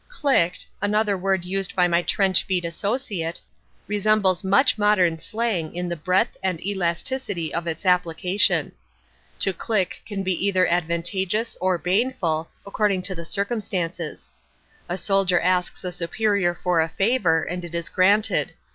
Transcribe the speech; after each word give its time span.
"Clicked," 0.09 0.65
another 0.81 1.15
word 1.15 1.45
used 1.45 1.75
by 1.75 1.87
my 1.87 2.01
trench 2.01 2.43
feet 2.45 2.65
associate, 2.65 3.39
resembles 3.87 4.43
much 4.43 4.75
modern 4.75 5.19
slang 5.19 5.75
in 5.75 5.87
the 5.89 5.95
breadth 5.95 6.35
and 6.41 6.59
elasticity 6.65 7.53
of 7.53 7.67
its 7.67 7.85
application. 7.85 8.71
To 9.41 9.53
click 9.53 10.01
can 10.07 10.23
be 10.23 10.33
either 10.43 10.65
advantageous 10.65 11.55
or 11.61 11.77
baneful, 11.77 12.49
according 12.65 13.03
to 13.03 13.13
the 13.13 13.25
circumstances. 13.25 14.31
A 14.89 14.97
soldier 14.97 15.39
asks 15.39 15.83
a 15.83 15.91
superior 15.91 16.55
for 16.55 16.81
a 16.81 16.89
favour, 16.89 17.43
and 17.43 17.63
it 17.63 17.75
is 17.75 17.87
granted. 17.87 18.53